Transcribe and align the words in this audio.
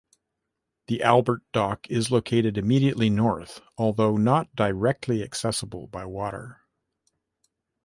The 0.87 1.03
Albert 1.03 1.43
Dock 1.51 1.87
is 1.87 2.09
located 2.09 2.57
immediately 2.57 3.07
north, 3.07 3.61
although 3.77 4.17
not 4.17 4.55
directly 4.55 5.21
accessible 5.21 5.85
by 5.85 6.05
water. 6.05 6.61